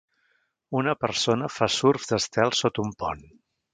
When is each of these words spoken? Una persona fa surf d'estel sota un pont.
Una 0.79 0.95
persona 1.03 1.49
fa 1.57 1.67
surf 1.75 2.07
d'estel 2.13 2.55
sota 2.61 2.87
un 2.89 2.95
pont. 3.05 3.23